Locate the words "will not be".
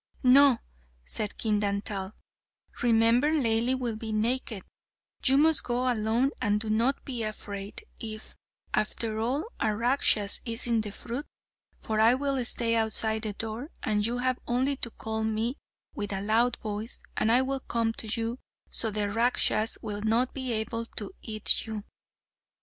19.83-20.51